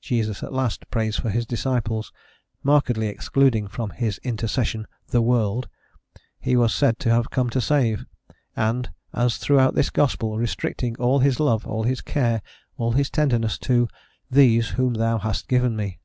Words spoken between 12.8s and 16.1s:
his tenderness to "these, whom Thou hast given me."